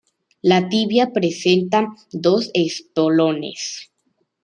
[0.41, 1.83] La tibia presenta
[2.29, 3.71] dos espolones.